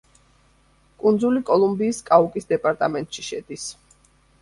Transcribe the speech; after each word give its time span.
კუნძული 1.03 1.43
კოლუმბიის 1.51 2.01
კაუკის 2.09 2.53
დეპარტამენტში 2.55 3.31
შედის. 3.33 3.73